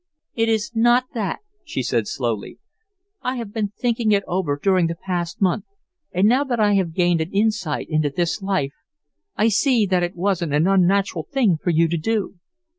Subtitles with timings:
[0.33, 2.57] "It is not that," she said, slowly.
[3.21, 5.65] "I have been thinking it over during the past month,
[6.11, 8.73] and now that I have gained an insight into this life
[9.35, 12.39] I see that it wasn't an unnatural thing for you to do.